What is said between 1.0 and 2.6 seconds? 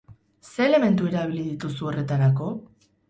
erabili dituzu horretarako?